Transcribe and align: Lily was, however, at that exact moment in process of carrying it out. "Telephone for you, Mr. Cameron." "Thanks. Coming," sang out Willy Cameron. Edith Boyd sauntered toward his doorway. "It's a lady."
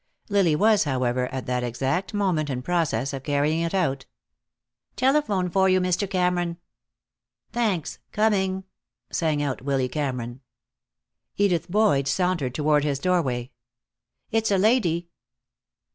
Lily 0.29 0.55
was, 0.55 0.85
however, 0.85 1.27
at 1.31 1.45
that 1.45 1.63
exact 1.63 2.11
moment 2.11 2.49
in 2.49 2.63
process 2.63 3.13
of 3.13 3.21
carrying 3.21 3.61
it 3.61 3.75
out. 3.75 4.07
"Telephone 4.95 5.47
for 5.47 5.69
you, 5.69 5.79
Mr. 5.79 6.09
Cameron." 6.09 6.57
"Thanks. 7.51 7.99
Coming," 8.11 8.63
sang 9.11 9.43
out 9.43 9.61
Willy 9.61 9.87
Cameron. 9.87 10.41
Edith 11.37 11.69
Boyd 11.69 12.07
sauntered 12.07 12.55
toward 12.55 12.83
his 12.83 12.97
doorway. 12.97 13.51
"It's 14.31 14.49
a 14.49 14.57
lady." 14.57 15.09